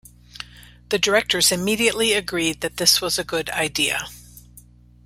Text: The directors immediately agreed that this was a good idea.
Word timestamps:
The 0.89 0.97
directors 0.97 1.51
immediately 1.51 2.13
agreed 2.13 2.61
that 2.61 2.77
this 2.77 3.01
was 3.01 3.19
a 3.19 3.23
good 3.23 3.51
idea. 3.51 4.07